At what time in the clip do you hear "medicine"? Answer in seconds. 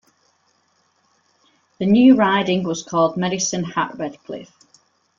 3.17-3.63